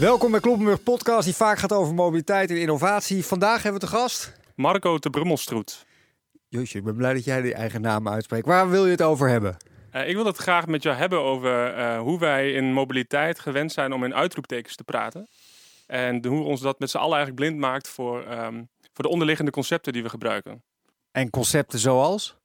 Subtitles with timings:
[0.00, 3.24] Welkom bij Kloppenburg Podcast, die vaak gaat over mobiliteit en innovatie.
[3.24, 4.32] Vandaag hebben we te gast.
[4.54, 5.86] Marco de Brummelstroet.
[6.48, 8.46] Joosje, ik ben blij dat jij die eigen naam uitspreekt.
[8.46, 9.56] Waar wil je het over hebben?
[9.92, 13.72] Uh, ik wil het graag met jou hebben over uh, hoe wij in mobiliteit gewend
[13.72, 15.28] zijn om in uitroeptekens te praten.
[15.86, 19.50] En hoe ons dat met z'n allen eigenlijk blind maakt voor, um, voor de onderliggende
[19.50, 20.62] concepten die we gebruiken.
[21.12, 22.36] En concepten zoals?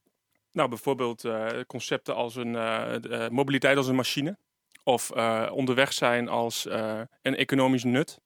[0.52, 2.52] Nou, bijvoorbeeld uh, concepten als een
[3.32, 4.38] mobiliteit als een machine.
[4.84, 5.12] Of
[5.52, 6.66] onderweg zijn als
[7.22, 8.20] een economisch nut.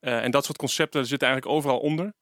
[0.00, 2.12] en dat soort concepten zitten eigenlijk overal onder.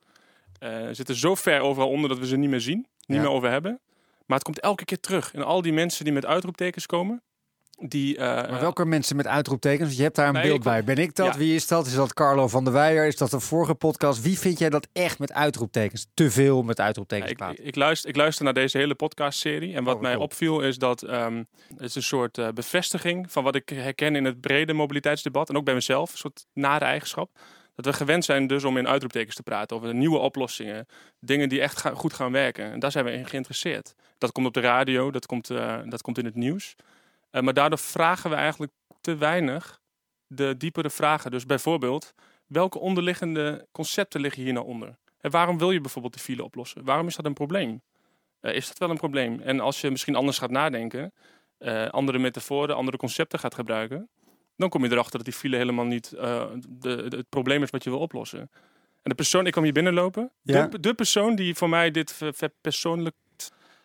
[0.90, 3.22] zitten zo ver overal onder dat we ze niet meer zien, niet ja.
[3.22, 3.80] meer over hebben.
[4.26, 5.34] Maar het komt elke keer terug.
[5.34, 7.22] En al die mensen die met uitroeptekens komen,
[7.80, 9.96] die, uh, maar welke mensen met uitroeptekens?
[9.96, 10.84] Je hebt daar een nee, beeld bij.
[10.84, 11.32] Ben ik dat?
[11.32, 11.38] Ja.
[11.38, 11.86] Wie is dat?
[11.86, 13.06] Is dat Carlo van der Weijer?
[13.06, 14.22] Is dat een vorige podcast?
[14.22, 16.06] Wie vind jij dat echt met uitroeptekens?
[16.14, 19.74] Te veel met uitroeptekens ja, ik, ik, luister, ik luister naar deze hele podcastserie.
[19.74, 20.24] En wat oh, mij cool.
[20.24, 24.24] opviel is dat um, het is een soort uh, bevestiging van wat ik herken in
[24.24, 25.48] het brede mobiliteitsdebat.
[25.48, 26.12] En ook bij mezelf.
[26.12, 27.30] Een soort nare eigenschap.
[27.74, 30.86] Dat we gewend zijn dus om in uitroeptekens te praten over nieuwe oplossingen.
[31.20, 32.72] Dingen die echt goed gaan werken.
[32.72, 33.94] En daar zijn we in geïnteresseerd.
[34.18, 36.76] Dat komt op de radio, dat komt, uh, dat komt in het nieuws.
[37.30, 39.80] Uh, maar daardoor vragen we eigenlijk te weinig
[40.26, 41.30] de diepere vragen.
[41.30, 42.14] Dus bijvoorbeeld,
[42.46, 44.96] welke onderliggende concepten liggen hier nou onder?
[45.20, 46.84] En waarom wil je bijvoorbeeld de file oplossen?
[46.84, 47.82] Waarom is dat een probleem?
[48.40, 49.40] Uh, is dat wel een probleem?
[49.40, 51.12] En als je misschien anders gaat nadenken,
[51.90, 54.08] andere metaforen, andere concepten gaat gebruiken,
[54.56, 57.70] dan kom je erachter dat die file helemaal niet uh, de, de, het probleem is
[57.70, 58.40] wat je wil oplossen.
[59.02, 60.30] En de persoon, ik kwam hier binnenlopen.
[60.42, 60.66] Ja.
[60.66, 62.18] De, de persoon die voor mij dit
[62.60, 63.16] persoonlijk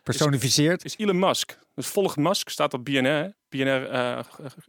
[0.04, 1.60] personificeert is, is, Elon Musk.
[1.76, 3.34] Dus volg Musk staat op BNR.
[3.50, 4.20] BNR uh,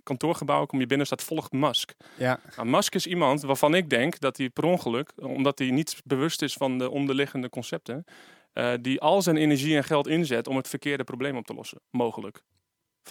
[0.03, 1.95] kantoorgebouw, kom je binnen, staat volgt Musk.
[2.17, 2.41] Ja.
[2.57, 6.43] Nou, Musk is iemand waarvan ik denk dat hij per ongeluk, omdat hij niet bewust
[6.43, 8.05] is van de onderliggende concepten,
[8.55, 11.81] uh, die al zijn energie en geld inzet om het verkeerde probleem op te lossen.
[11.91, 12.43] Mogelijk.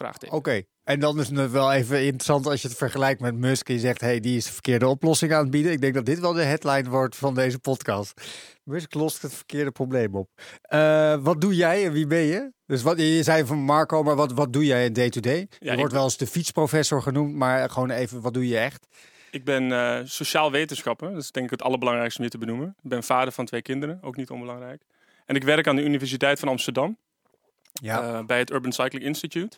[0.02, 0.66] Oké, okay.
[0.84, 3.80] en dan is het wel even interessant als je het vergelijkt met Musk en je
[3.80, 5.72] zegt, hey, die is de verkeerde oplossing aan het bieden.
[5.72, 8.22] Ik denk dat dit wel de headline wordt van deze podcast.
[8.64, 10.30] Musk lost het verkeerde probleem op.
[10.70, 12.52] Uh, wat doe jij en wie ben je?
[12.66, 15.34] Dus wat, je zei van Marco, maar wat, wat doe jij in day-to-day?
[15.34, 15.48] -day?
[15.60, 18.88] Ja, je wordt wel eens de fietsprofessor genoemd, maar gewoon even, wat doe je echt?
[19.32, 22.76] Ik ben uh, sociaal wetenschapper, dat is denk ik het allerbelangrijkste om je te benoemen.
[22.84, 24.82] Ik ben vader van twee kinderen, ook niet onbelangrijk.
[25.26, 26.98] En ik werk aan de Universiteit van Amsterdam,
[27.74, 28.04] ja.
[28.04, 29.58] uh, bij het Urban Cycling Institute.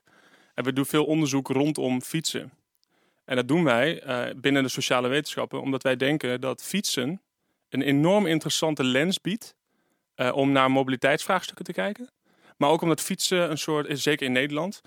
[0.56, 2.52] En we doen veel onderzoek rondom fietsen.
[3.26, 7.22] En dat doen wij uh, binnen de sociale wetenschappen, omdat wij denken dat fietsen
[7.70, 9.56] een enorm interessante lens biedt
[10.16, 12.10] uh, om naar mobiliteitsvraagstukken te kijken.
[12.58, 14.82] Maar ook omdat fietsen een soort, zeker in Nederland,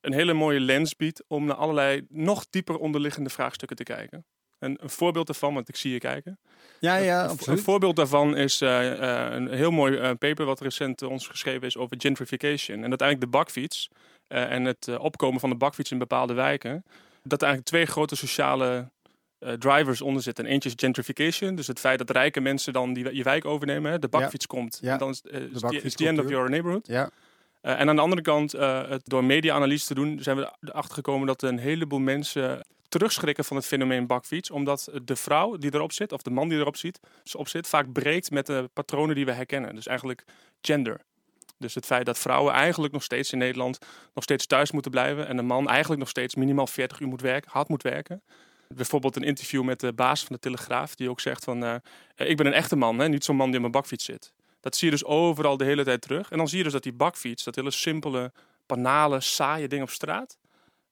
[0.00, 4.24] een hele mooie lens biedt om naar allerlei nog dieper onderliggende vraagstukken te kijken.
[4.58, 6.38] En een voorbeeld daarvan, want ik zie je kijken.
[6.80, 7.58] Ja, ja, een, absoluut.
[7.58, 11.96] Een voorbeeld daarvan is uh, een heel mooi paper wat recent ons geschreven is over
[12.00, 12.84] gentrification.
[12.84, 13.88] En dat eigenlijk de bakfiets
[14.28, 16.84] en het uh, opkomen van de bakfiets in bepaalde wijken,
[17.22, 18.90] dat er eigenlijk twee grote sociale
[19.40, 20.44] uh, drivers onder zitten.
[20.44, 23.90] En eentje is gentrification, dus het feit dat rijke mensen dan die, je wijk overnemen.
[23.90, 23.98] Hè?
[23.98, 24.58] De bakfiets ja.
[24.58, 24.92] komt, ja.
[24.92, 25.22] en dan is,
[25.82, 26.86] is the end of your neighborhood.
[26.86, 27.10] Ja.
[27.60, 31.42] en aan de andere kant, het, door media-analyse te doen, zijn we erachter gekomen dat
[31.42, 34.50] een heleboel mensen terugschrikken van het fenomeen bakfiets.
[34.50, 37.00] Omdat de vrouw die erop zit, of de man die erop zit,
[37.32, 39.74] op zit vaak breekt met de patronen die we herkennen.
[39.74, 40.24] Dus eigenlijk
[40.60, 41.00] gender.
[41.58, 43.78] Dus het feit dat vrouwen eigenlijk nog steeds in Nederland
[44.14, 45.26] nog steeds thuis moeten blijven.
[45.26, 48.22] En een man eigenlijk nog steeds minimaal 40 uur moet werken, hard moet werken.
[48.68, 51.64] Bijvoorbeeld een interview met de baas van de Telegraaf, die ook zegt van...
[51.64, 51.74] Uh,
[52.16, 54.32] ik ben een echte man, hè, niet zo'n man die op mijn bakfiets zit.
[54.60, 56.30] Dat zie je dus overal de hele tijd terug.
[56.30, 58.32] En dan zie je dus dat die bakfiets, dat hele simpele,
[58.66, 60.38] banale, saaie ding op straat...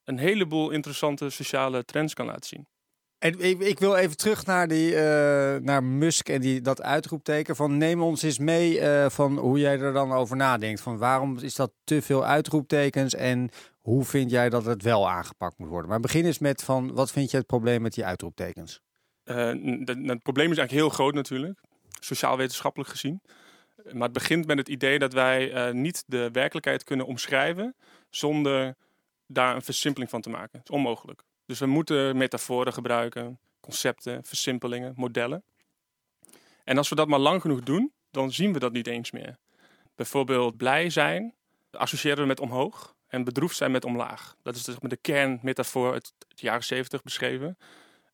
[0.04, 2.66] een heleboel interessante sociale trends kan laten zien.
[3.30, 4.98] Ik, wil even terug naar, die, uh,
[5.56, 7.56] naar Musk en die, dat uitroepteken.
[7.56, 10.80] Van neem ons eens mee uh, van hoe jij er dan over nadenkt.
[10.80, 15.58] Van waarom is dat te veel uitroeptekens en hoe vind jij dat het wel aangepakt
[15.58, 15.90] moet worden?
[15.90, 18.80] Maar begin eens met van wat vind je het probleem met die uitroeptekens?
[19.24, 19.36] Uh,
[19.86, 21.60] het probleem is eigenlijk heel groot natuurlijk,
[22.00, 23.20] sociaal-wetenschappelijk gezien.
[23.92, 27.74] Maar het begint met het idee dat wij niet de werkelijkheid kunnen omschrijven
[28.10, 28.74] zonder
[29.26, 30.50] daar een versimpeling van te maken.
[30.52, 31.22] Dat is onmogelijk.
[31.46, 35.44] Dus we moeten metaforen gebruiken, concepten, versimpelingen, modellen.
[36.64, 39.38] En als we dat maar lang genoeg doen, dan zien we dat niet eens meer.
[39.94, 41.34] Bijvoorbeeld blij zijn
[41.70, 44.36] associëren we met omhoog en bedroefd zijn met omlaag.
[44.42, 47.58] Dat is dus de kernmetafoor uit de jaren 70 beschreven.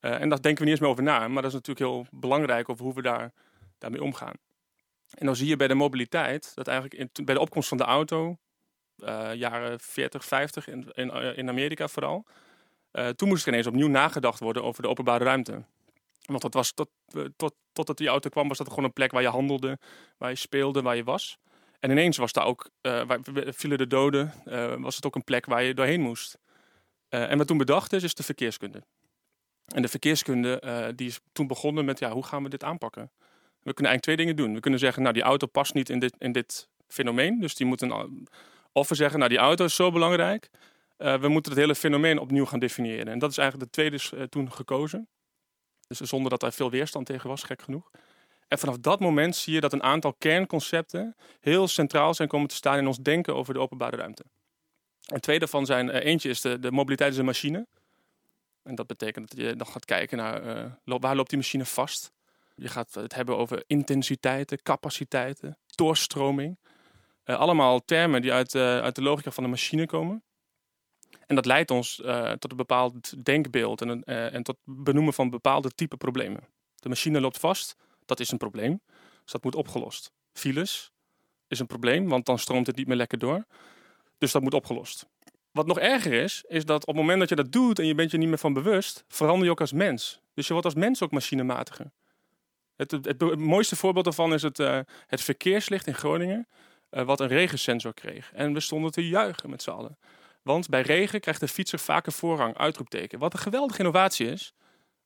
[0.00, 2.06] Uh, en daar denken we niet eens meer over na, maar dat is natuurlijk heel
[2.10, 3.32] belangrijk over hoe we daar,
[3.78, 4.34] daarmee omgaan.
[5.10, 7.84] En dan zie je bij de mobiliteit dat eigenlijk in, bij de opkomst van de
[7.84, 8.38] auto,
[8.98, 12.26] uh, jaren 40, 50 in, in, in Amerika vooral,
[12.92, 15.64] uh, toen moest er ineens opnieuw nagedacht worden over de openbare ruimte.
[16.24, 19.12] Want dat was tot, uh, tot, totdat die auto kwam, was dat gewoon een plek
[19.12, 19.78] waar je handelde,
[20.18, 21.38] waar je speelde, waar je was.
[21.80, 24.32] En ineens was daar ook, uh, waar vielen de doden,
[24.80, 26.38] was het ook een plek waar je doorheen moest.
[27.08, 28.82] en wat toen bedacht is, is de verkeerskunde.
[29.66, 33.10] En de verkeerskunde die is toen begonnen met, ja, hoe gaan we dit aanpakken?
[33.62, 34.54] We kunnen eigenlijk twee dingen doen.
[34.54, 37.40] We kunnen zeggen, nou, die auto past niet in dit, in dit fenomeen.
[37.40, 37.92] Dus die moeten,
[38.72, 40.50] of we zeggen, nou, die auto is zo belangrijk.
[41.00, 43.08] Uh, we moeten het hele fenomeen opnieuw gaan definiëren.
[43.08, 45.08] En dat is eigenlijk de tweede uh, toen gekozen.
[45.86, 47.90] Dus zonder dat er veel weerstand tegen was, gek genoeg.
[48.48, 52.54] En vanaf dat moment zie je dat een aantal kernconcepten heel centraal zijn komen te
[52.54, 54.24] staan in ons denken over de openbare ruimte.
[55.06, 57.66] En twee daarvan zijn, uh, eentje is de, de mobiliteit is een machine.
[58.62, 62.12] En dat betekent dat je dan gaat kijken naar waar loopt die machine vast.
[62.54, 66.58] Je gaat het hebben over intensiteiten, capaciteiten, doorstroming.
[67.24, 70.24] Allemaal termen die uit, uit de logica van de machine komen.
[71.30, 71.94] En dat leidt ons
[72.38, 76.48] tot een bepaald denkbeeld en, en tot benoemen van bepaalde type problemen.
[76.76, 78.80] De machine loopt vast, dat is een probleem.
[79.22, 80.12] Dus dat moet opgelost.
[80.32, 80.92] Files
[81.48, 83.44] is een probleem, want dan stroomt het niet meer lekker door.
[84.18, 85.06] Dus dat moet opgelost.
[85.50, 87.94] Wat nog erger is, is dat op het moment dat je dat doet en je
[87.94, 90.20] bent je niet meer van bewust, verander je ook als mens.
[90.34, 91.92] Dus je wordt als mens ook machinematiger.
[92.76, 96.48] Het, het, mooiste voorbeeld daarvan is het, uh, het verkeerslicht in Groningen,
[96.90, 98.32] wat een regensensor kreeg.
[98.32, 99.98] En we stonden te juichen met z'n allen.
[100.42, 103.18] Want bij regen krijgt de fietser vaker voorrang, uitroepteken.
[103.18, 104.52] Wat een geweldige innovatie is.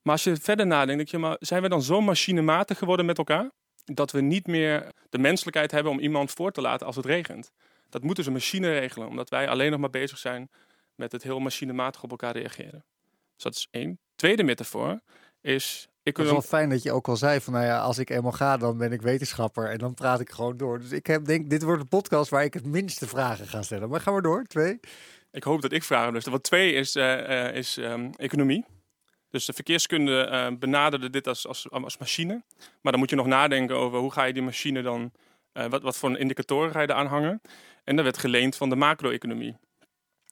[0.03, 3.19] Maar als je verder nadenkt, denk je, maar zijn we dan zo machinematig geworden met
[3.19, 3.51] elkaar?
[3.85, 7.51] Dat we niet meer de menselijkheid hebben om iemand voor te laten als het regent.
[7.89, 10.51] Dat moet dus een machine regelen, omdat wij alleen nog maar bezig zijn
[10.95, 12.85] met het heel machinematig op elkaar reageren.
[13.35, 13.99] Dus dat is één.
[14.17, 15.01] Tweede metafoor
[15.41, 15.89] is.
[16.03, 18.11] Ik het is wel fijn dat je ook al zei van, nou ja, als ik
[18.11, 20.79] eenmaal ga, dan ben ik wetenschapper en dan praat ik gewoon door.
[20.79, 23.89] Dus ik heb, denk, dit wordt een podcast waar ik het minste vragen ga stellen.
[23.89, 24.45] Maar gaan we door.
[24.45, 24.81] Twee.
[25.35, 26.25] Ik hoop dat ik vragen dus.
[26.25, 28.65] Wat twee is, uh, uh, is um, economie.
[29.31, 32.43] Dus de verkeerskunde uh, benaderde dit als, als, als machine.
[32.81, 35.13] Maar dan moet je nog nadenken over hoe ga je die machine dan,
[35.53, 37.41] wat, wat voor indicatoren ga je er aan hangen.
[37.85, 39.57] En dat werd geleend van de macro-economie.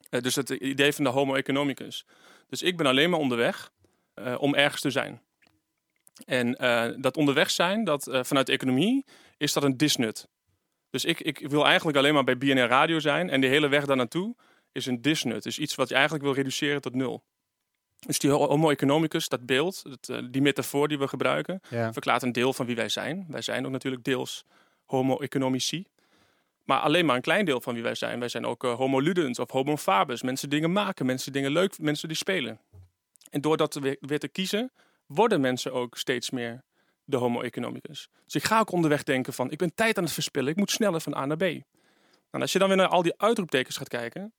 [0.09, 2.05] Dus het idee van de homo economicus.
[2.49, 3.71] Dus ik ben alleen maar onderweg
[4.37, 5.21] om ergens te zijn.
[6.25, 6.51] En
[7.01, 9.05] dat onderweg zijn, dat, vanuit de economie,
[9.37, 10.27] is dat een disnut.
[10.89, 13.29] Dus ik, ik wil eigenlijk alleen maar bij BNR Radio zijn.
[13.29, 14.35] En de hele weg daar naartoe
[14.73, 15.43] is een disnut.
[15.43, 17.23] Dus iets wat je eigenlijk wil reduceren tot nul.
[17.99, 22.53] Dus die homo economicus, dat beeld, eh, die metafoor die we gebruiken, verklaart een deel
[22.53, 23.25] van wie wij zijn.
[23.29, 24.45] Wij zijn ook natuurlijk deels
[24.85, 25.85] homo economici.
[26.63, 28.19] Maar alleen maar een klein deel van wie wij zijn.
[28.19, 30.21] Wij zijn ook uh, homo ludens of homo fabus.
[30.21, 32.59] Mensen dingen maken, mensen dingen leuk, mensen die spelen.
[33.29, 34.71] En door dat weer, weer te kiezen,
[35.05, 36.63] worden mensen ook steeds meer
[37.03, 38.09] de homo economicus.
[38.25, 40.71] Dus ik ga ook onderweg denken van, ik ben tijd aan het verspillen, ik moet
[40.71, 41.41] sneller van A naar B.
[41.41, 41.63] En
[42.31, 44.33] nou, als je dan weer naar al die uitroeptekens gaat kijken,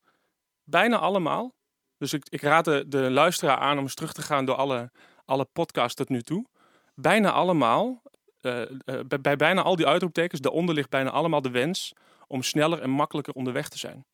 [0.65, 1.55] bijna allemaal
[1.99, 4.91] dus ik, ik raad de, de, luisteraar aan om eens terug te gaan door alle,
[5.25, 6.47] alle podcasts tot nu toe.
[6.95, 8.03] Bijna allemaal,
[8.41, 8.63] uh,
[9.07, 11.93] bij, bij, bijna al die uitroeptekens, daaronder ligt bijna allemaal de wens
[12.27, 14.05] om sneller en makkelijker onderweg te zijn.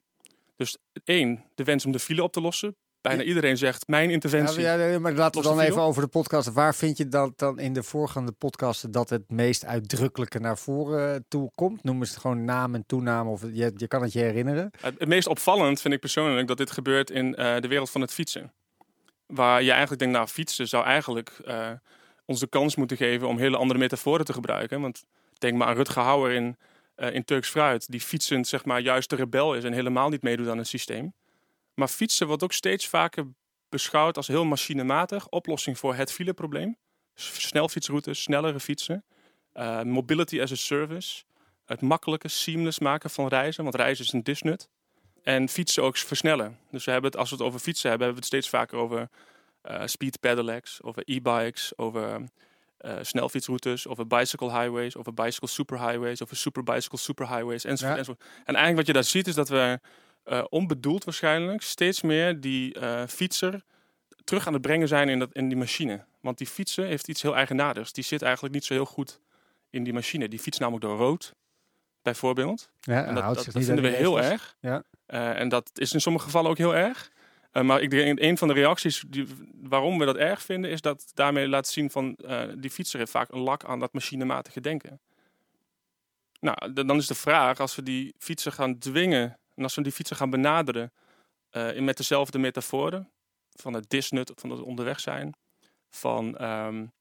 [0.56, 2.76] Dus één, de wens om de file op te lossen.
[3.00, 4.60] Bijna iedereen zegt mijn interventie.
[4.60, 6.52] Ja, ja, maar laten we dan even over de podcast.
[6.52, 11.24] Waar vind je dat dan in de voorgaande podcasten dat het meest uitdrukkelijke naar voren
[11.28, 11.84] toe komt?
[11.84, 14.70] Noem eens gewoon naam en toenaam of je, je kan het je herinneren.
[14.80, 18.12] Het, meest opvallend vind ik persoonlijk dat dit gebeurt in uh, de wereld van het
[18.12, 18.52] fietsen.
[19.26, 21.68] Waar je eigenlijk denkt, nou fietsen zou eigenlijk uh,
[22.24, 24.80] ons de kans moeten geven om hele andere metaforen te gebruiken.
[24.80, 25.04] Want
[25.38, 26.56] denk maar aan Rutger Hauer in,
[26.96, 30.22] uh, in Turks Fruit, die fietsend zeg maar juist de rebel is en helemaal niet
[30.22, 31.12] meedoet aan het systeem.
[31.74, 33.26] Maar fietsen wordt ook steeds vaker
[33.68, 35.28] beschouwd als heel machinematig.
[35.28, 36.76] Oplossing voor het fileprobleem.
[37.14, 39.04] Snelfietsroutes, snellere fietsen.
[39.54, 41.24] Uh, mobility as a service.
[41.64, 43.62] Het makkelijke, seamless maken van reizen.
[43.62, 44.68] Want reizen is een disnut.
[45.22, 46.58] En fietsen ook versnellen.
[46.70, 48.78] Dus we hebben het, als we het over fietsen hebben, hebben we het steeds vaker
[48.78, 49.08] over
[49.70, 52.28] uh, speed pedelecs, over e-bikes, over
[52.80, 57.98] uh, snelfietsroutes, over bicycle highways, over bicycle superhighways, over super bicycle superhighways enzovoort, ja.
[57.98, 58.24] enzovoort.
[58.44, 59.80] En eigenlijk wat je daar ziet is dat we
[60.30, 63.64] uh, onbedoeld waarschijnlijk, steeds meer die uh, fietser
[64.24, 66.04] terug aan het brengen zijn in, dat, in die machine.
[66.20, 67.92] Want die fietser heeft iets heel eigenaardigs.
[67.92, 69.20] Die zit eigenlijk niet zo heel goed
[69.70, 70.28] in die machine.
[70.28, 71.34] Die fietst namelijk door rood,
[72.02, 72.70] bijvoorbeeld.
[72.80, 74.56] Ja, en dat, dat, vinden we heel erg.
[74.60, 74.82] Ja.
[75.06, 77.10] Uh, en dat is in sommige gevallen ook heel erg.
[77.52, 79.26] maar ik denk een van de reacties die,
[79.62, 82.16] waarom we dat erg vinden, is dat daarmee laat zien van
[82.56, 85.00] die fietser heeft vaak een lak aan dat machinematige denken.
[86.40, 89.92] Nou, dan is de vraag, als we die fietser gaan dwingen en als we die
[89.92, 90.92] fietsen gaan benaderen
[91.52, 93.10] uh, met dezelfde metaforen,
[93.50, 95.34] van het disnut, van het onderweg zijn,
[95.88, 96.92] van um,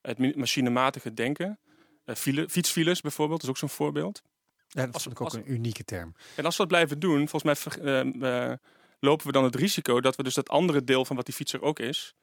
[0.00, 1.58] het machinematige denken,
[2.04, 4.22] uh, file, fietsfiles bijvoorbeeld, is ook zo'n voorbeeld.
[4.68, 6.14] Ja, dat is ook een unieke term.
[6.36, 8.52] En als we dat blijven doen, volgens mij uh,
[9.00, 11.62] lopen we dan het risico dat we dus dat andere deel van wat die fietser
[11.62, 12.14] ook is,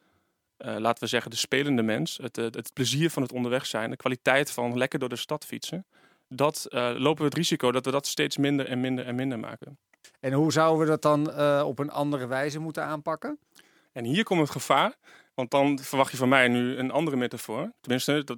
[0.57, 4.51] laten we zeggen de spelende mens, het, het plezier van het onderweg zijn, de kwaliteit
[4.51, 5.85] van lekker door de stad fietsen,
[6.35, 9.39] dat uh, lopen we het risico dat we dat steeds minder en minder en minder
[9.39, 9.77] maken.
[10.19, 13.39] En hoe zouden we dat dan uh, op een andere wijze moeten aanpakken?
[13.91, 14.93] En hier komt het gevaar
[15.33, 17.71] Want dan verwacht je van mij nu een andere metafoor.
[17.81, 18.37] Tenminste, dat,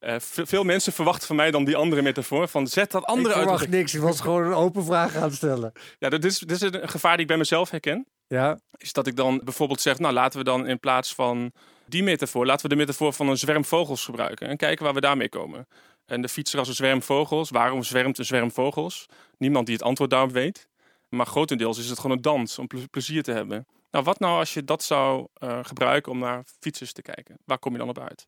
[0.00, 2.48] uh, veel mensen verwachten van mij dan die andere metafoor.
[2.48, 3.42] Van zet dat andere uit.
[3.42, 3.94] Ik verwacht niks.
[3.94, 5.72] Ik was gewoon een open vraag aan het stellen.
[5.98, 8.06] Ja, dit is, dit is een gevaar die ik bij mezelf herken.
[8.26, 8.58] Ja.
[8.76, 11.52] Is dat ik dan bijvoorbeeld zeg, nou laten we dan in plaats van
[11.86, 14.48] die metafoor, laten we de metafoor van een zwerm vogels gebruiken.
[14.48, 15.66] En kijken waar we daarmee komen.
[16.08, 17.50] En de fietser als een zwerm vogels.
[17.50, 19.06] Waarom zwermt een zwerm vogels?
[19.38, 20.68] Niemand die het antwoord daarop weet.
[21.08, 23.66] Maar grotendeels is het gewoon een dans om plezier te hebben.
[23.90, 27.38] Nou, wat nou als je dat zou uh, gebruiken om naar fietsers te kijken?
[27.44, 28.26] Waar kom je dan op uit?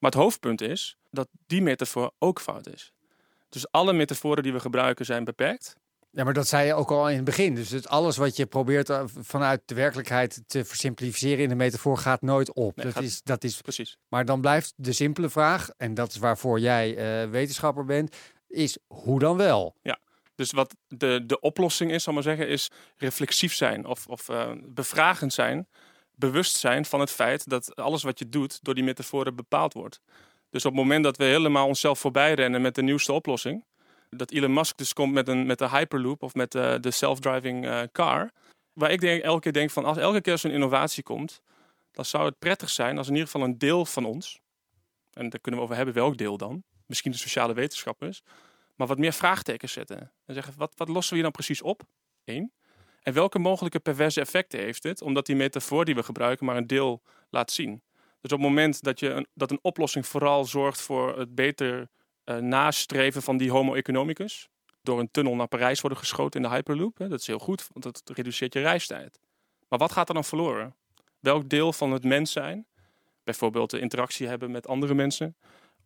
[0.00, 2.92] Maar het hoofdpunt is dat die metafoor ook fout is.
[3.48, 5.76] Dus alle metaforen die we gebruiken zijn beperkt.
[6.14, 7.54] Ja, maar dat zei je ook al in het begin.
[7.54, 11.98] Dus het, alles wat je probeert uh, vanuit de werkelijkheid te versimplificeren in de metafoor
[11.98, 12.76] gaat nooit op.
[12.76, 13.98] Nee, dat, gaat- is, dat is Precies.
[14.08, 18.16] Maar dan blijft de simpele vraag, en dat is waarvoor jij eh, wetenschapper bent,
[18.48, 19.76] is hoe dan wel?
[20.34, 24.50] Dus wat de, de oplossing is, zal maar zeggen, is reflexief zijn of, of eh,
[24.64, 25.68] bevragend zijn.
[26.14, 30.00] Bewust zijn van het feit dat alles wat je doet door die metaforen bepaald wordt.
[30.50, 33.64] Dus op het moment dat we helemaal onszelf voorbij rennen met de nieuwste oplossing,
[34.16, 37.66] dat Elon Musk dus komt met, een, met de Hyperloop of met eh, de self-driving
[37.66, 38.30] eh, car,
[38.72, 41.42] waar ik denk, elke keer denk van als elke keer zo'n innovatie komt,
[41.92, 44.40] dan zou het prettig zijn als in ieder geval een deel van ons,
[45.12, 48.22] en daar kunnen we over hebben welk deel dan, misschien de sociale wetenschappers,
[48.76, 50.12] maar wat meer vraagtekens zetten.
[50.26, 51.82] En zeggen, wat, wat lossen we hier dan precies op?
[52.24, 52.52] Eén.
[53.02, 55.02] En welke mogelijke perverse effecten heeft dit?
[55.02, 57.82] Omdat die metafoor die we gebruiken maar een deel laat zien.
[58.20, 61.88] Dus op het moment dat, je een, dat een oplossing vooral zorgt voor het beter
[62.24, 64.48] nastreven van die homo economicus.
[64.82, 66.98] Door een tunnel naar Parijs worden geschoten in de Hyperloop.
[66.98, 69.20] Hè, dat is heel goed, want dat reduceert je reistijd.
[69.68, 70.74] Maar wat gaat er dan verloren?
[71.20, 72.66] Welk deel van het mens zijn?
[73.24, 75.36] Bijvoorbeeld de interactie hebben met andere mensen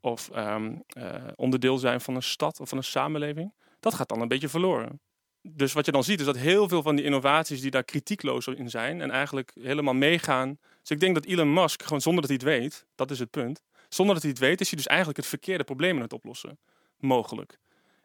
[0.01, 4.21] of ehm, eh, onderdeel zijn van een stad of van een samenleving, dat gaat dan
[4.21, 5.01] een beetje verloren.
[5.43, 8.47] Dus wat je dan ziet is dat heel veel van die innovaties die daar kritiekloos
[8.47, 10.59] in zijn en eigenlijk helemaal meegaan.
[10.81, 13.31] Dus ik denk dat Elon Musk gewoon zonder dat hij het weet, dat is het
[13.31, 13.63] punt,
[13.97, 16.59] zonder dat hij het weet, is hij dus eigenlijk het verkeerde probleem aan het oplossen.
[16.99, 17.59] Mogelijk.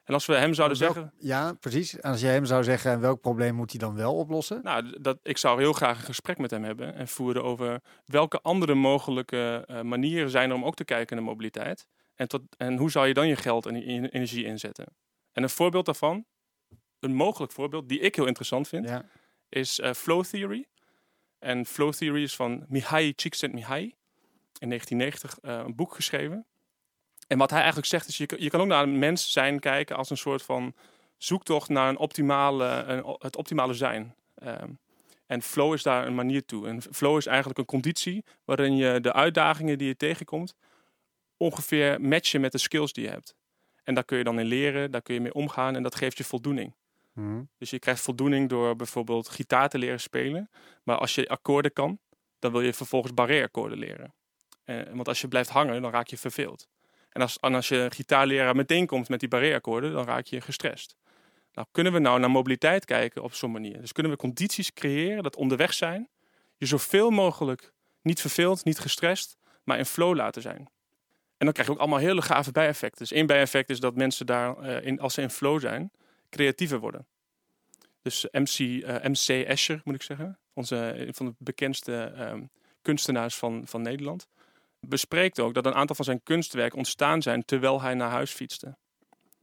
[0.04, 2.00] En als we hem zouden Welk- zeggen, Ja, precies.
[2.00, 4.60] En als je hem zou zeggen, en welk probleem moet hij dan wel oplossen?
[4.64, 8.42] nou, dat, ik zou heel graag een gesprek met hem hebben en voeren over welke
[8.42, 11.88] andere mogelijke eh, manieren zijn er om ook te kijken naar mobiliteit.
[12.16, 14.86] En, tot, en hoe zou je dan je geld en je energie inzetten?
[15.32, 16.26] En een voorbeeld daarvan,
[17.00, 19.06] een mogelijk voorbeeld die ik heel interessant vind, Ja.
[19.50, 20.66] is eh, Flow Theory.
[21.40, 23.96] En Flow Theory is van Mihai Csikszentmihalyi.
[24.62, 26.46] In 1990 eh, een boek geschreven.
[27.28, 29.60] En wat hij eigenlijk zegt is, je, kan- je kan ook naar een mens zijn
[29.60, 30.74] kijken als een soort van
[31.18, 34.16] zoektocht naar een optimale, een, het optimale zijn.
[34.36, 34.70] Ehm,
[35.26, 36.68] en flow is daar een manier toe.
[36.68, 40.56] En flow is eigenlijk een conditie waarin je de uitdagingen die je tegenkomt
[41.38, 43.36] ongeveer matchen met de skills die je hebt.
[43.84, 46.18] En daar kun je dan in leren, daar kun je mee omgaan en dat geeft
[46.18, 46.76] je voldoening.
[47.14, 47.44] Mhm.
[47.58, 50.50] Dus je krijgt voldoening door bijvoorbeeld gitaar te leren spelen.
[50.84, 52.00] Maar als je akkoorden kan,
[52.40, 54.14] dan wil je vervolgens barré-akkoorden leren.
[54.64, 56.68] Eh, want als je blijft hangen, dan raak je verveeld.
[57.10, 60.96] En als, als je gitaarleraar meteen komt met die barré-akkoorden, dan raak je gestrest.
[61.54, 63.82] Nou, kunnen we nou naar mobiliteit kijken op zo'n manier?
[63.82, 66.10] Dus kunnen we condities creëren dat onderweg zijn,
[66.58, 70.70] je zoveel mogelijk niet verveeld, niet gestrest, maar in flow laten zijn.
[71.38, 73.00] En dan krijg je ook allemaal hele gave bijeffecten.
[73.00, 75.92] Dus één bijeffect is dat mensen daar, eh, in, als ze in flow zijn,
[76.30, 77.08] creatiever worden.
[78.02, 82.44] Dus MC, eh, MC Escher, moet ik zeggen, onze, een van de bekendste ehm,
[82.82, 84.28] kunstenaars van, van Nederland,
[84.88, 88.78] bespreekt ook dat een aantal van zijn kunstwerken ontstaan zijn terwijl hij naar huis fietste.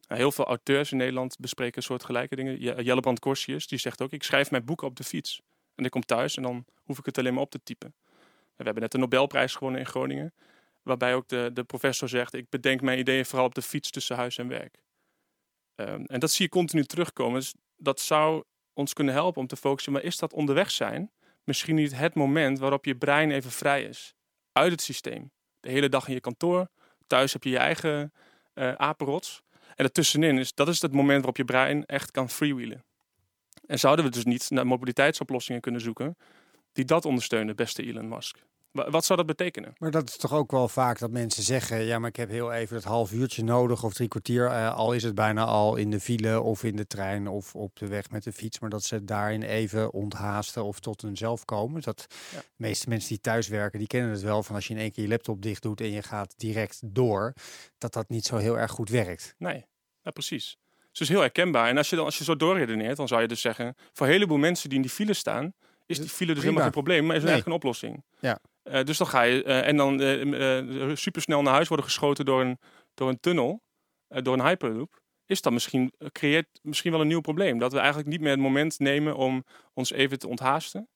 [0.07, 2.61] Heel veel auteurs in Nederland bespreken soortgelijke dingen.
[2.61, 5.42] Je- Jellebrand Corsius, die zegt ook, ik schrijf mijn boeken op de fiets.
[5.75, 7.95] En ik kom thuis en dan hoef ik het alleen maar op te typen.
[8.09, 8.14] En
[8.57, 10.35] we hebben net de Nobelprijs gewonnen in Groningen.
[10.83, 14.16] Waarbij ook de, de professor zegt, ik bedenk mijn ideeën vooral op de fiets tussen
[14.16, 14.78] huis en werk.
[15.75, 17.40] Ehm, en dat zie je continu terugkomen.
[17.40, 19.92] Dus dat zou ons kunnen helpen om te focussen.
[19.92, 21.11] Maar is dat onderweg zijn
[21.45, 24.14] misschien niet het moment waarop je brein even vrij is?
[24.58, 25.30] Uit het systeem.
[25.60, 26.68] De hele dag in je kantoor.
[27.06, 28.12] Thuis heb je je eigen
[28.54, 29.42] eh apenrots.
[29.74, 32.84] En ertussenin is dat is het moment waarop je brein echt kan freewheelen.
[33.66, 36.16] En zouden we dus niet naar mobiliteitsoplossingen kunnen zoeken
[36.72, 38.38] die dat ondersteunen, beste Elon Musk?
[38.70, 39.75] Wa- Wat zou dat betekenen?
[39.78, 42.52] Maar dat is toch ook wel vaak dat mensen zeggen: ja, maar ik heb heel
[42.52, 44.46] even dat half uurtje nodig of drie kwartier.
[44.46, 47.76] eh, al is het bijna al in de file of in de trein of op
[47.76, 48.58] de weg met de fiets.
[48.58, 51.82] Maar dat ze daarin even onthaasten of tot hunzelf komen.
[51.82, 52.38] Dat Ja.
[52.38, 54.92] de meeste mensen die thuis werken, die kennen het wel van als je in één
[54.92, 57.32] keer je laptop dicht doet en je gaat direct door.
[57.78, 59.34] Dat dat niet zo heel erg goed werkt.
[59.38, 59.64] Nee,
[60.02, 60.58] ja, precies.
[60.78, 61.68] Dus het is heel herkenbaar.
[61.68, 63.75] En als je, dan, als je zo doorredeneert, dan zou je dus zeggen...
[63.92, 65.52] voor een heleboel mensen die in die file staan...
[65.87, 66.40] is die file dus Prima.
[66.40, 67.30] helemaal geen probleem, maar is Nee.
[67.32, 68.04] eigenlijk een oplossing.
[68.20, 68.38] Ja.
[68.68, 69.42] Eh, dus dan ga je...
[69.42, 72.58] eh, en dan eh supersnel naar huis worden geschoten door een,
[72.94, 73.62] door een tunnel...
[74.08, 75.00] door een hyperloop...
[75.26, 77.58] is dat misschien, creëert misschien wel een nieuw probleem.
[77.58, 79.44] Dat we eigenlijk niet meer het moment nemen om
[79.75, 80.88] ons even te onthaasten...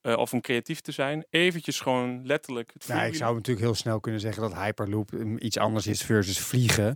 [0.00, 3.74] eh, of om creatief te zijn, eventjes gewoon letterlijk het Nou, ik zou natuurlijk heel
[3.74, 6.94] snel kunnen zeggen dat Hyperloop um, iets anders is versus vliegen.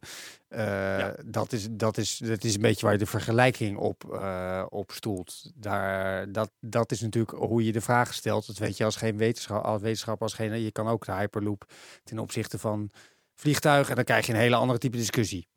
[0.49, 4.65] Eh, dat, is, dat, is, dat is een beetje waar je de vergelijking op, eh,
[4.69, 5.53] op stoelt.
[5.55, 8.47] Daar, dat, dat is natuurlijk hoe je de vraag stelt.
[8.47, 10.63] Dat weet je als geen wetenschap, als wetenschap als geen.
[10.63, 11.65] Je kan ook de Hyperloop
[12.05, 12.91] ten opzichte van
[13.35, 13.91] vliegtuigen.
[13.91, 15.49] En dan krijg je een hele andere type discussie.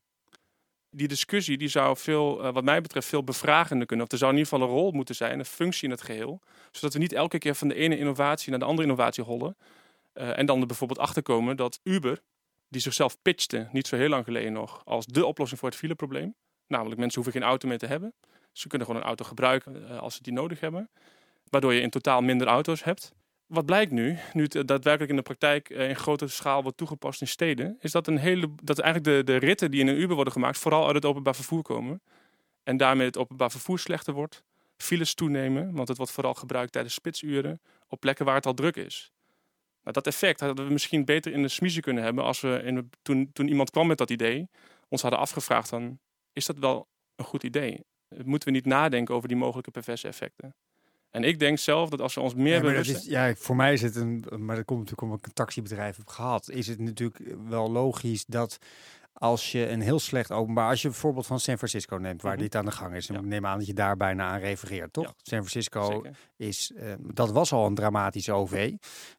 [0.98, 4.06] Die discussie die zou veel, eh, wat mij betreft, veel bevragender kunnen.
[4.06, 6.42] Of er zou in ieder geval een rol moeten zijn, een functie in het geheel.
[6.72, 9.58] Zodat we niet elke keer van de ene innovatie naar de andere innovatie hollen.
[10.14, 12.22] Eh, en dan er bijvoorbeeld achterkomen dat Uber,
[12.70, 16.36] die zichzelf pitchte, niet zo heel lang geleden nog, als de oplossing voor het fileprobleem.
[16.68, 18.14] Namelijk, mensen hoeven geen auto meer te hebben.
[18.52, 20.90] Ze kunnen gewoon een auto gebruiken eh, als ze die nodig hebben.
[21.50, 23.14] Waardoor je in totaal minder auto's hebt.
[23.48, 26.78] Wat blijkt nu, nu het eh, daadwerkelijk in de praktijk eh, in grote schaal wordt
[26.78, 30.00] toegepast in steden, is dat, een hele, dat eigenlijk de, de ritten die in een
[30.00, 32.02] Uber worden gemaakt vooral uit het openbaar vervoer komen.
[32.64, 34.44] En daarmee het openbaar vervoer slechter wordt.
[34.78, 38.76] Files toenemen, want het wordt vooral gebruikt tijdens spitsuren op plekken waar het al druk
[38.76, 39.12] is.
[39.82, 42.90] Nou, dat effect hadden we misschien beter in de smiezen kunnen hebben als we in
[43.02, 44.50] toen, toen iemand kwam met dat idee,
[44.88, 46.00] ons hadden afgevraagd van,
[46.34, 47.86] is dat wel een goed idee?
[48.24, 50.56] Moeten we niet nadenken over die mogelijke perverse effecten?
[51.12, 53.74] En ik denk zelf dat als we ons meer Ja, bewust is, ja, voor mij
[53.74, 56.50] is het een, maar dat komt natuurlijk omdat ik een taxibedrijf heb gehad.
[56.50, 58.58] Is het natuurlijk wel logisch dat
[59.14, 62.42] als je een heel slecht openbaar, als je bijvoorbeeld van San Francisco neemt, waar Mhm.
[62.42, 63.20] dit aan de gang is, en Ja.
[63.22, 65.04] ik neem aan dat je daar bijna aan refereert, toch?
[65.04, 65.12] Ja.
[65.18, 66.18] San Francisco Zeker.
[66.36, 68.74] is, eh, dat was al een dramatisch OV.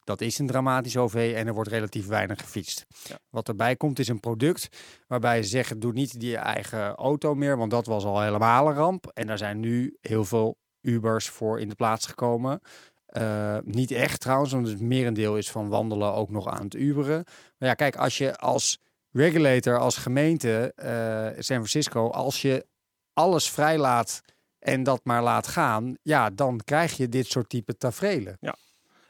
[0.04, 2.86] Dat is een dramatisch OV en er wordt relatief weinig gefietst.
[3.04, 3.18] Ja.
[3.30, 4.68] Wat erbij komt is een product
[5.06, 8.74] waarbij ze zeggen, doe niet die eigen auto meer, want dat was al helemaal een
[8.74, 9.06] ramp.
[9.14, 10.56] En daar zijn nu heel veel
[10.88, 12.60] Ubers voor in de plaats gekomen.
[13.08, 17.24] Eh, niet echt trouwens, want het merendeel is van wandelen ook nog aan het Uberen.
[17.58, 18.78] Maar ja, kijk, als je als
[19.12, 22.66] regulator, als gemeente eh, San Francisco, als je
[23.12, 24.20] alles vrijlaat
[24.58, 28.38] en dat maar laat gaan, ja, dan krijg je dit soort type tafereelen.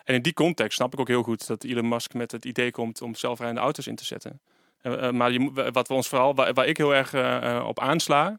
[0.04, 2.70] En in die context snap ik ook heel goed dat Elon Musk met het idee
[2.70, 4.40] komt om zelfrijdende auto's in te zetten.
[4.80, 7.14] Eh, maar je, wat we ons vooral, waar, waar ik heel erg
[7.64, 8.38] op aansla,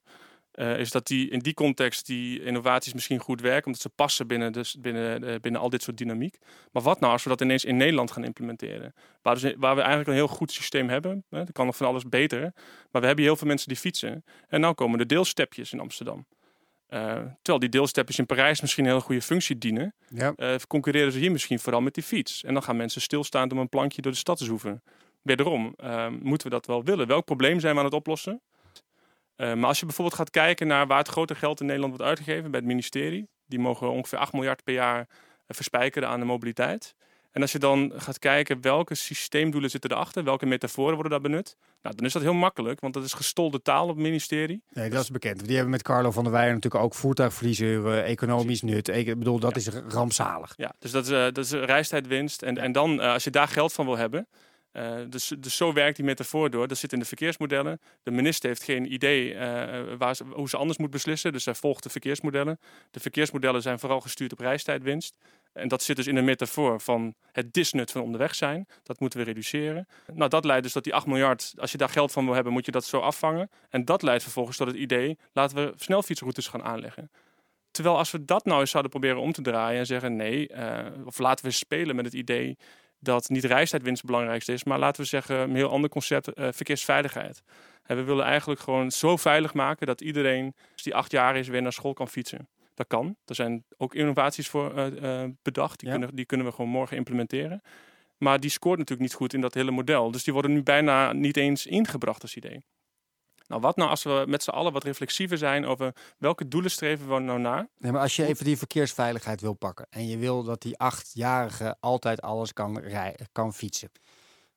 [0.60, 4.28] eh, is dat die in die context die innovaties misschien goed werken, omdat ze passen
[4.28, 6.38] binnen, dus binnen, eh, binnen al dit soort dynamiek.
[6.72, 8.94] Maar wat nou als we dat ineens in Nederland gaan implementeren?
[9.22, 11.24] Waar, dus, waar we eigenlijk een heel goed systeem hebben.
[11.30, 11.40] Hè?
[11.40, 12.42] Er kan nog van alles beter.
[12.42, 14.24] Maar we hebben hier heel veel mensen die fietsen.
[14.48, 16.26] En nou komen de deelstepjes in Amsterdam.
[16.88, 20.34] Eh, terwijl die deelstepjes in Parijs misschien een hele goede functie dienen Ja.
[20.68, 22.44] concurreren ze hier misschien vooral met die fiets.
[22.44, 24.84] En dan gaan mensen stilstaan om een plankje door de stad te zoeven.
[25.22, 25.76] Wederom,
[26.22, 27.08] moeten we dat wel willen?
[27.08, 28.42] Welk probleem zijn we aan het oplossen?
[29.40, 32.10] Eh, maar als je bijvoorbeeld gaat kijken naar waar het grote geld in Nederland wordt
[32.10, 35.06] uitgegeven bij het ministerie, die mogen ongeveer 8 miljard per jaar eh,
[35.48, 36.96] verspijkeren aan de mobiliteit.
[37.32, 41.58] En als je dan gaat kijken welke systeemdoelen zitten erachter, welke metaforen worden daar benut,
[41.82, 44.64] nou, dan is dat heel makkelijk, want dat is gestolde taal op het ministerie.
[44.70, 45.46] Nee, dat is bekend.
[45.46, 48.88] Die hebben met Carlo van der Weijer natuurlijk ook voertuigverliezen, eh, economisch nut.
[48.88, 50.54] Ik bedoel, dat is rampzalig.
[50.58, 52.42] Ja, dus dat is, dat is reistijdwinst.
[52.42, 54.28] En, en dan, als je daar geld van wil hebben.
[54.72, 56.68] Eh, dus, dus zo werkt die metafoor door.
[56.68, 57.80] Dat zit in de verkeersmodellen.
[58.04, 61.32] De minister heeft geen idee eh, waar hoe ze anders moet beslissen.
[61.32, 62.60] Dus hij volgt de verkeersmodellen.
[62.92, 65.16] De verkeersmodellen zijn vooral gestuurd op reistijdwinst.
[65.54, 68.68] En dat zit dus in de metafoor van het disnut van onderweg zijn.
[68.84, 69.88] Dat moeten we reduceren.
[70.14, 72.54] Nou, dat leidt dus dat die 8 miljard, als je daar geld van wil hebben,
[72.54, 73.50] moet je dat zo afvangen.
[73.70, 77.12] En dat leidt vervolgens tot het idee, laten we snelfietsroutes gaan aanleggen.
[77.72, 81.06] Terwijl als we dat nou eens zouden proberen om te draaien en zeggen nee, eh,
[81.06, 82.58] of laten we spelen met het idee
[83.00, 86.48] dat niet reistijdwinst het belangrijkste is, maar laten we zeggen een heel ander concept, eh,
[86.52, 87.42] verkeersveiligheid.
[87.84, 91.48] En we willen eigenlijk gewoon zo veilig maken dat iedereen als die acht jaar is
[91.48, 92.50] weer naar school kan fietsen.
[92.74, 93.16] Dat kan.
[93.26, 95.80] Er zijn ook innovaties voor eh, eh, bedacht.
[95.80, 95.96] Die, Ja.
[95.96, 97.62] kunnen, die kunnen we gewoon morgen implementeren.
[98.18, 100.12] Maar die scoort natuurlijk niet goed in dat hele model.
[100.12, 102.64] Dus die worden nu bijna niet eens ingebracht als idee.
[103.50, 107.08] Nou, wat nou als we met z'n allen wat reflexiever zijn over welke doelen streven
[107.08, 107.68] we nou naar?
[107.78, 111.78] Nee, maar als je even die verkeersveiligheid wil pakken en je wil dat die achtjarige
[111.80, 113.92] altijd alles kan, rij, kan fietsen,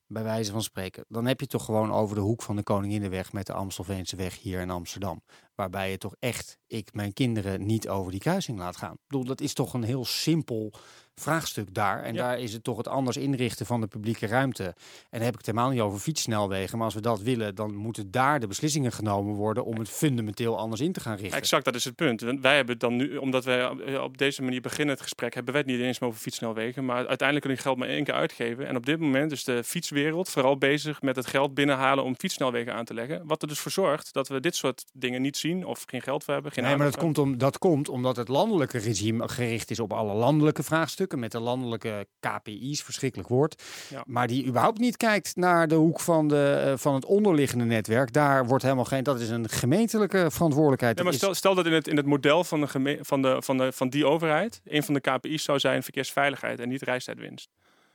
[0.07, 3.33] bij wijze van spreken, dan heb je toch gewoon over de hoek van de Koninginnenweg
[3.33, 5.23] met de Amstelveense weg hier in Amsterdam.
[5.55, 8.93] Waarbij je toch echt, ik mijn kinderen niet over die kruising laat gaan.
[8.93, 10.73] Ik bedoel, dat is toch een heel simpel
[11.15, 12.03] vraagstuk daar.
[12.03, 12.23] En Ja.
[12.23, 14.65] daar is het toch het anders inrichten van de publieke ruimte.
[14.65, 14.75] En
[15.11, 16.77] dan heb ik het helemaal niet over fietssnelwegen.
[16.77, 20.59] Maar als we dat willen, dan moeten daar de beslissingen genomen worden om het fundamenteel
[20.59, 21.39] anders in te gaan richten.
[21.39, 22.21] Exact, dat is het punt.
[22.21, 25.35] Wij hebben het dan nu, omdat wij op- eh, op deze manier beginnen het gesprek,
[25.35, 26.85] hebben wij het niet eens meer over fietssnelwegen.
[26.85, 28.67] Maar uiteindelijk kun je geld maar één keer uitgeven.
[28.67, 32.75] En op dit moment is de fietswereld vooral bezig met het geld binnenhalen om fietssnelwegen
[32.75, 33.27] aan te leggen.
[33.27, 36.25] Wat er dus voor zorgt dat we dit soort dingen niet zien of geen geld
[36.25, 36.53] voor hebben.
[36.53, 39.93] Geen Nee, maar dat komt, om, dat komt omdat het landelijke regime gericht is op
[39.93, 41.19] alle landelijke vraagstukken.
[41.19, 44.03] met de landelijke KPI's, verschrikkelijk woord, Ja.
[44.07, 48.13] maar die überhaupt niet kijkt naar de hoek van, de, eh, van het onderliggende netwerk.
[48.13, 50.99] Daar wordt helemaal geen, dat is een gemeentelijke verantwoordelijkheid.
[50.99, 53.37] Ja, maar stel, stel dat in het, in het model van, de geme- van, de,
[53.43, 57.49] van, de, van die overheid, een van de KPI's zou zijn verkeersveiligheid en niet reistijdwinst.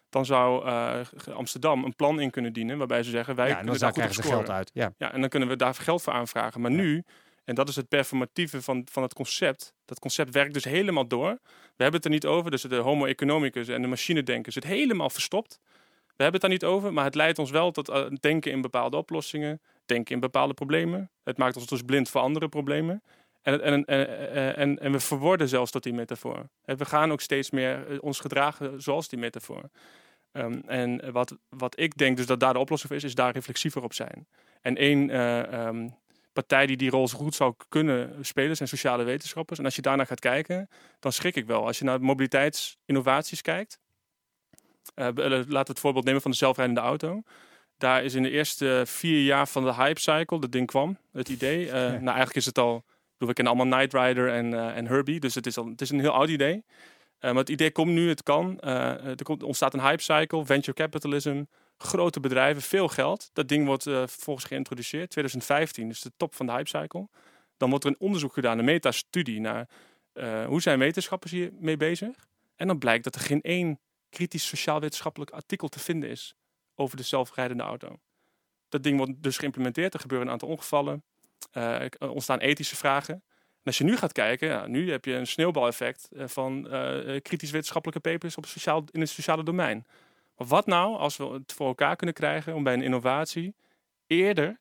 [0.09, 0.99] Dan zou eh,
[1.33, 4.23] Amsterdam een plan in kunnen dienen waarbij ze zeggen, wij ja, kunnen daar goed op
[4.23, 4.69] geld uit.
[4.73, 4.93] Ja.
[4.97, 6.61] Ja, en dan kunnen we daar geld voor aanvragen.
[6.61, 7.03] Maar nu,
[7.47, 11.29] en dat is het performatieve van, van het concept, dat concept werkt dus helemaal door.
[11.75, 15.09] We hebben het er niet over, dus de homo economicus en de machinedenker zit helemaal
[15.09, 15.59] verstopt.
[16.15, 18.61] We hebben het daar niet over, maar het leidt ons wel tot eh, denken in
[18.61, 21.09] bepaalde oplossingen, denken in bepaalde problemen.
[21.23, 23.03] Het maakt ons dus blind voor andere problemen.
[23.41, 26.49] En, het- en, en, en, en, en we verworden zelfs tot die metafoor.
[26.65, 29.69] We gaan ook steeds meer eh, ons gedragen zoals die metafoor.
[30.31, 33.33] Ehm, en wat, wat ik denk dus dat daar de oplossing voor is, is daar
[33.33, 34.27] reflexiever op zijn.
[34.61, 35.89] En één eh, ehm,
[36.43, 39.59] partij die die rol zo goed zou kunnen spelen zijn sociale wetenschappers.
[39.59, 40.69] En als je daarnaar gaat kijken,
[40.99, 41.65] dan schrik ik wel.
[41.65, 43.79] Als je naar mobiliteitsinnovaties kijkt,
[44.95, 47.21] eh, laten we het voorbeeld nemen van de zelfrijdende auto.
[47.77, 51.29] Daar is in de eerste vier jaar van de hype cycle, dat ding kwam, het
[51.29, 51.69] idee.
[51.71, 52.85] eh, Nou, eigenlijk is het al,
[53.17, 55.99] we kennen allemaal Knight Rider en, en Herbie, dus het is, al, het is een
[55.99, 56.63] heel oud idee.
[57.19, 58.59] Maar het idee komt nu, het kan.
[58.59, 61.43] Er komt, ontstaat een hype cycle, venture capitalism,
[61.77, 63.29] grote bedrijven, veel geld.
[63.33, 67.07] Dat ding wordt eh, vervolgens geïntroduceerd, 2015, dus de top van de hype cycle.
[67.57, 69.69] Dan wordt er een onderzoek gedaan, een metastudie naar
[70.13, 72.27] eh, hoe zijn wetenschappers hier mee bezig.
[72.55, 76.35] En dan blijkt dat er geen één kritisch sociaal-wetenschappelijk artikel te vinden is
[76.75, 77.99] over de zelfrijdende auto.
[78.69, 81.03] Dat ding wordt dus geïmplementeerd, er gebeuren een aantal ongevallen,
[81.51, 83.13] eh, er ontstaan ethische vragen.
[83.13, 86.63] En als je nu gaat kijken, ja, nu heb je een sneeuwbaleffect van
[87.21, 89.85] kritisch wetenschappelijke papers op sociaal, in het sociale domein.
[90.37, 93.55] Maar wat nou als we het voor elkaar kunnen krijgen om bij een innovatie
[94.07, 94.59] eerder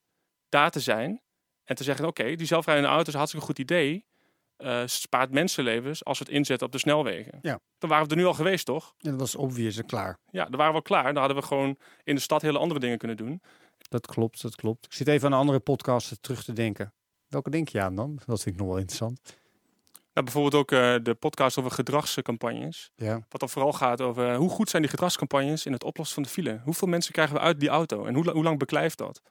[0.48, 1.22] daar te zijn
[1.64, 4.04] en te zeggen: oké, die zelfrijdende auto is een hartstikke goed idee.
[4.56, 7.38] eh, spaart mensenlevens als we het inzetten op de snelwegen.
[7.42, 7.60] Ja.
[7.78, 8.94] Dan waren we er nu al geweest, toch?
[8.98, 10.18] En dat was obvious en klaar.
[10.30, 11.04] Ja, dan waren we al klaar.
[11.04, 13.42] Dan hadden we gewoon in de stad hele andere dingen kunnen doen.
[13.88, 14.84] Dat klopt, dat klopt.
[14.84, 16.92] Ik zit even aan een andere podcast terug te denken.
[17.28, 18.20] Welke denk je aan dan?
[18.26, 19.38] Dat vind ik nog wel interessant.
[20.16, 22.90] Nou, bijvoorbeeld ook eh, de podcast over gedragscampagnes.
[22.94, 23.20] Ja.
[23.28, 26.22] Wat dan vooral gaat over eh, hoe goed zijn die gedragscampagnes in het oplossen van
[26.22, 26.60] de file.
[26.64, 29.22] Hoeveel mensen krijgen we uit die auto en hoe, hoe lang beklijft dat?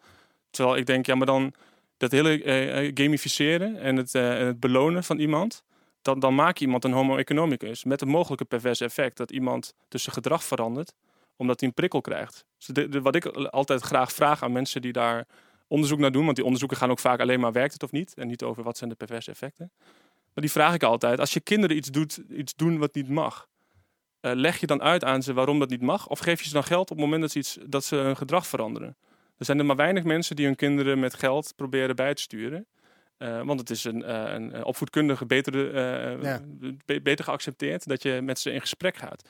[0.50, 1.54] Terwijl ik denk, ja, maar dan
[1.98, 5.64] dat hele eh, gamificeren en het, het belonen van iemand.
[6.02, 7.84] Dan, dan maak je iemand een homo economicus.
[7.84, 10.94] Met een mogelijke perverse effect dat iemand dus zijn gedrag verandert
[11.36, 12.46] omdat hij een prikkel krijgt.
[12.58, 15.26] Dus de, de- wat ik altijd graag vraag aan mensen die daar
[15.68, 18.14] onderzoek naar doen, want die onderzoeken gaan ook vaak alleen maar werkt het of niet
[18.14, 19.72] en niet over wat zijn de perverse effecten.
[20.36, 23.48] Maar die vraag ik altijd, als je kinderen iets, doet, iets doen wat niet mag,
[24.20, 26.08] eh, leg je dan uit aan ze waarom dat niet mag?
[26.08, 28.18] Of geef je ze dan geld op het moment dat ze, iets, dat ze hun
[28.18, 28.98] gedrag veranderen?
[29.38, 32.66] Er zijn er maar weinig mensen die hun kinderen met geld proberen bij te sturen.
[33.18, 36.42] Eh, want het is een, eh, een opvoedkundige beter, eh, Ja.
[36.86, 39.30] be- beter geaccepteerd dat je met ze in gesprek gaat.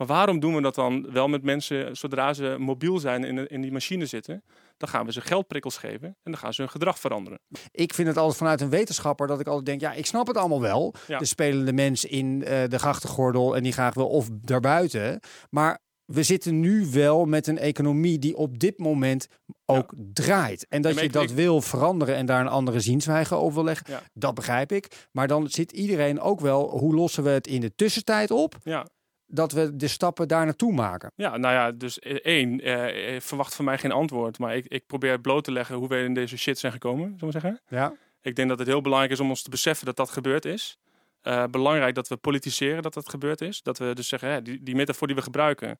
[0.00, 3.46] Maar waarom doen we dat dan wel met mensen zodra ze mobiel zijn en in,
[3.46, 4.42] in die machine zitten?
[4.76, 7.38] Dan gaan we ze geldprikkels geven en dan gaan ze hun gedrag veranderen.
[7.70, 10.36] Ik vind het altijd vanuit een wetenschapper dat ik altijd denk, ja, ik snap het
[10.36, 10.94] allemaal wel.
[11.06, 11.18] Ja.
[11.18, 15.20] De spelende mens in eh, de grachtengordel en die graag wil of daarbuiten.
[15.50, 19.26] Maar we zitten nu wel met een economie die op dit moment
[19.64, 20.66] ook draait.
[20.68, 23.54] En dat Ja, je ik- dat ik- wil veranderen en daar een andere zienswijze over
[23.54, 24.02] wil leggen, Ja.
[24.14, 25.08] dat begrijp ik.
[25.12, 28.56] Maar dan zit iedereen ook wel, hoe lossen we het in de tussentijd op?
[28.62, 28.86] Ja,
[29.32, 31.12] Dat we de stappen daar naartoe maken.
[31.14, 34.38] ja nou ja, dus eh, één, eh, eh, verwacht van mij geen antwoord.
[34.38, 37.34] Maar ik, ik probeer bloot te leggen hoe we in deze shit zijn gekomen, zullen
[37.34, 37.60] we zeggen.
[37.68, 37.94] Ja.
[38.22, 40.78] Ik denk dat het heel belangrijk is om ons te beseffen dat dat gebeurd is.
[41.20, 43.62] Eh, belangrijk dat we politiseren dat dat gebeurd is.
[43.62, 45.78] Dat we dus zeggen, hè, die, die metafoor die we gebruiken,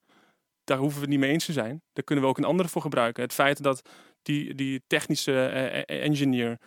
[0.64, 1.82] daar hoeven we het niet mee eens te zijn.
[1.92, 3.22] Daar kunnen we ook een andere voor gebruiken.
[3.22, 3.88] Het feit dat
[4.22, 6.58] die, die technische eh, engineer,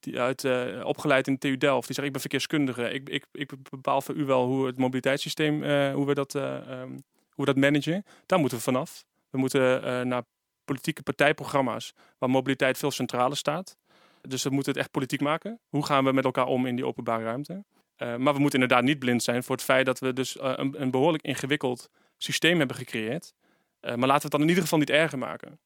[0.00, 2.90] die uit, eh, opgeleid in TU Delft, die zegt ik ben verkeerskundige.
[2.90, 6.56] Ik, ik, ik bepaal voor u wel hoe het mobiliteitssysteem, eh, hoe, we dat, eh,
[6.56, 6.90] ehm,
[7.30, 8.04] hoe we dat managen.
[8.26, 9.04] Daar moeten we vanaf.
[9.30, 10.22] We moeten naar
[10.64, 13.76] politieke partijprogramma's waar mobiliteit veel centraler staat.
[14.20, 15.60] Dus we moeten het echt politiek maken.
[15.68, 17.64] Hoe gaan we met elkaar om in die openbare ruimte?
[17.96, 20.90] Maar we moeten inderdaad niet blind zijn voor het feit dat we dus een, een
[20.90, 23.34] behoorlijk ingewikkeld systeem hebben gecreëerd.
[23.80, 25.58] Maar laten we het dan in ieder geval niet erger maken.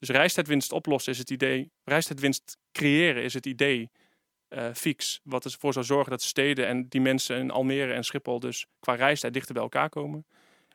[0.00, 1.70] Dus reistijdwinst oplossen is het idee.
[1.84, 3.90] Reistijdwinst creëren is het idee
[4.48, 5.20] eh, fix.
[5.22, 8.94] Wat ervoor zou zorgen dat steden en die mensen in Almere en Schiphol dus qua
[8.94, 10.26] reistijd dichter bij elkaar komen.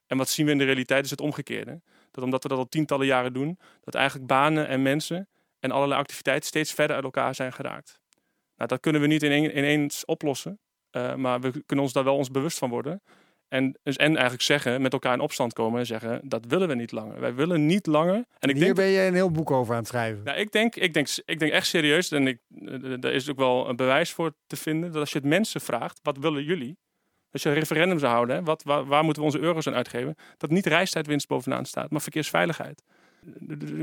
[0.07, 1.81] En wat zien we in de realiteit is het omgekeerde.
[2.11, 5.27] Dat omdat we dat al tientallen jaren doen, dat eigenlijk banen en mensen
[5.59, 7.99] en allerlei activiteiten steeds verder uit elkaar zijn geraakt.
[8.55, 10.59] Nou, dat kunnen we niet in ineens oplossen.
[10.91, 13.01] Uh, maar we kunnen ons daar wel ons bewust van worden.
[13.47, 16.75] En, dus, en eigenlijk zeggen, met elkaar in opstand komen en zeggen, dat willen we
[16.75, 17.19] niet langer.
[17.19, 18.25] Wij willen niet langer.
[18.39, 20.23] En ik Hier denk, ben je een heel boek over aan het schrijven.
[20.23, 22.39] nou, ik, denk, ik, denk, ik denk echt serieus, en ik,
[23.01, 25.99] daar is ook wel een bewijs voor te vinden, dat als je het mensen vraagt,
[26.03, 26.77] wat willen jullie?
[27.35, 29.73] als je een referendum zou houden, hè, wat, waar, waar moeten we onze euro's aan
[29.73, 30.15] uitgeven?
[30.37, 32.83] Dat niet reistijdwinst bovenaan staat, maar verkeersveiligheid.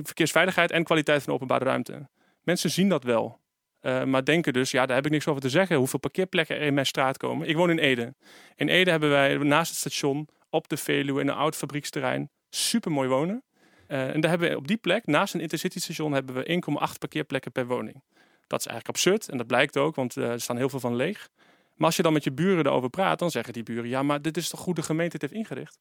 [0.03, 2.09] Verkeersveiligheid en kwaliteit van de openbare ruimte.
[2.43, 3.41] Mensen zien dat wel.
[3.83, 5.77] Eh, maar denken dus, ja, daar heb ik niks over te zeggen.
[5.77, 7.49] Hoeveel parkeerplekken er in mijn straat komen.
[7.49, 8.15] Ik woon in Ede.
[8.57, 12.91] In Ede hebben wij naast het station, op de Veluwe, in een oud fabrieksterrein, super
[12.91, 13.43] mooi wonen.
[13.87, 16.99] Eh, en daar hebben we op die plek, naast een intercity station, hebben we 1,8
[16.99, 18.03] parkeerplekken per woning.
[18.47, 20.97] Dat is eigenlijk absurd en dat blijkt ook, want eh, er staan heel veel van
[20.97, 21.29] leeg.
[21.75, 24.23] Maar als je dan met je buren erover praat, dan zeggen die buren: ja, maar
[24.23, 25.79] dit is toch goed de gemeente het heeft ingericht.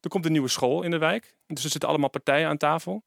[0.00, 3.04] Er komt een nieuwe school in de wijk, dus er zitten allemaal partijen aan tafel.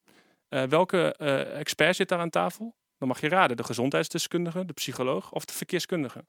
[0.50, 1.16] Welke
[1.54, 2.76] expert zit daar aan tafel?
[2.98, 6.26] Dan mag je raden: de gezondheidsdeskundige, de psycholoog of de verkeerskundige.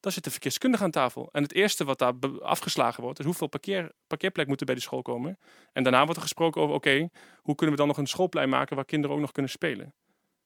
[0.00, 1.28] Dan zit de verkeerskundige aan tafel.
[1.32, 5.02] En het eerste wat daar afgeslagen wordt, is hoeveel parkeer, parkeerplek moeten bij die school
[5.02, 5.38] komen.
[5.72, 7.08] En daarna wordt er gesproken over: oké,
[7.42, 9.94] hoe kunnen we dan nog een schoolplein maken waar kinderen ook nog kunnen spelen?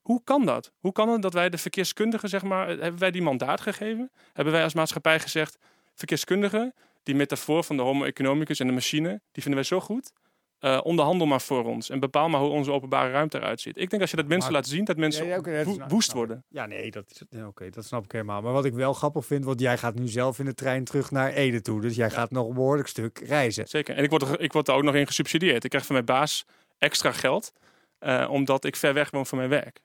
[0.00, 0.72] Hoe kan dat?
[0.78, 4.10] Hoe kan het dat wij de verkeerskundige, zeg maar, eh, hebben wij die mandaat gegeven?
[4.32, 5.58] Hebben wij als maatschappij gezegd:
[5.94, 10.12] verkeerskundige, die metafoor van de Homo economicus en de machine, die vinden wij zo goed.
[10.60, 13.76] Eh, onderhandel maar voor ons en bepaal maar hoe onze openbare ruimte eruit ziet.
[13.78, 16.08] Ik denk als je dat mensen Maar- laat zien, dat mensen Ja, dat snap- woest
[16.08, 16.14] ik.
[16.14, 16.44] worden.
[16.48, 18.42] Ja, nee, dat, is, oké, dat snap ik helemaal.
[18.42, 21.10] Maar wat ik wel grappig vind, want jij gaat nu zelf in de trein terug
[21.10, 21.80] naar Ede toe.
[21.80, 23.68] Dus jij gaat nog een behoorlijk stuk reizen.
[23.68, 23.94] Zeker.
[23.96, 25.64] En ik word, er, ik word er ook nog in gesubsidieerd.
[25.64, 26.44] Ik krijg van mijn baas
[26.78, 27.52] extra geld,
[27.98, 29.80] eh, omdat ik ver weg woon van mijn werk.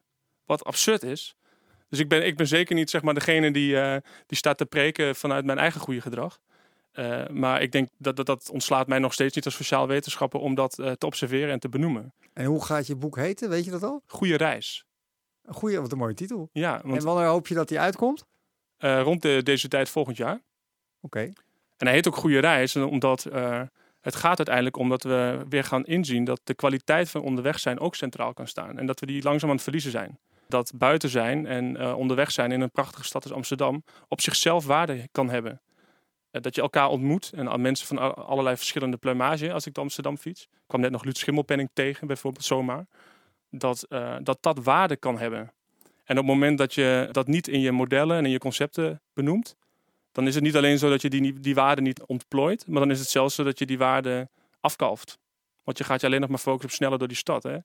[0.46, 1.36] Wat absurd is.
[1.90, 4.66] Dus ik ben, ik ben zeker niet zeg maar, degene die, eh, die staat te
[4.66, 6.40] preken vanuit mijn eigen goede gedrag.
[6.96, 10.40] Eh, maar ik denk dat, dat dat ontslaat mij nog steeds niet als sociaal wetenschapper
[10.40, 12.14] om dat eh, te observeren en te benoemen.
[12.34, 13.50] En hoe gaat je boek heten?
[13.50, 14.02] Weet je dat al?
[14.08, 14.86] Goede reis.
[15.46, 16.50] Een goeie, wat een mooie titel.
[16.52, 18.26] Ja, want En wanneer hoop je dat die uitkomt?
[18.78, 20.42] eh, rond de, deze tijd volgend jaar.
[21.02, 21.20] Oké.
[21.78, 23.24] En hij heet ook Goede Reis, omdat
[24.02, 27.80] het gaat uiteindelijk om dat we weer gaan inzien dat de kwaliteit van onderweg zijn
[27.80, 28.78] ook centraal kan staan.
[28.80, 30.20] En dat we die langzaam aan het verliezen zijn.
[30.48, 35.08] Dat buiten zijn en onderweg zijn in een prachtige stad als Amsterdam op zichzelf waarde
[35.12, 35.62] kan hebben.
[36.36, 39.84] Eh, dat je elkaar ontmoet en mensen van al- allerlei verschillende plumage als ik door
[39.84, 40.48] Amsterdam fiets.
[40.68, 42.86] Kwam net nog Luut Schimmelpenning tegen, bijvoorbeeld zomaar.
[43.50, 45.40] Dat, eh, dat dat waarde kan hebben.
[46.04, 49.02] En op het moment dat je dat niet in je modellen en in je concepten
[49.14, 49.56] benoemt,
[50.12, 52.92] dan is het niet alleen zo dat je die, die waarde niet ontplooit, maar dan
[52.92, 55.18] is het zelfs zo dat je die waarde afkalft.
[55.64, 57.44] Want je gaat je alleen nog maar focussen op sneller door die stad.
[57.44, 57.58] Hè?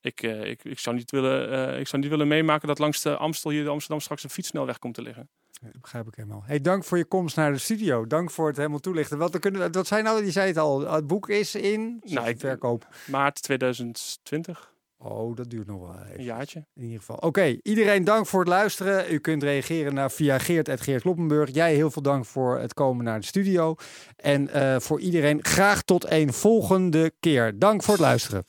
[0.00, 3.02] Ik, eh, ik, ik, zou niet willen, eh, ik zou niet willen meemaken dat langs
[3.02, 5.28] de Amstel hier in Amsterdam straks een fietssnelweg komt te liggen.
[5.60, 6.42] Dat begrijp ik helemaal.
[6.46, 8.06] Hey, dank voor je komst naar de studio.
[8.06, 9.18] Dank voor het helemaal toelichten.
[9.18, 12.38] Wat, kunnen wat zijn nou, die zei het al, het boek is in Nou, ik-
[12.40, 12.86] verkoop.
[13.06, 16.18] Maart 2020, Oh, dat duurt nog wel even.
[16.18, 16.64] een jaartje.
[16.74, 17.16] In ieder geval.
[17.16, 19.12] Oké, iedereen dank voor het luisteren.
[19.12, 21.50] U kunt reageren naar via Geert Geert Kloppenburg.
[21.54, 23.74] Jij heel veel dank voor het komen naar de studio.
[24.16, 27.58] En eh, voor iedereen graag tot een volgende keer.
[27.58, 28.44] Dank voor het luisteren.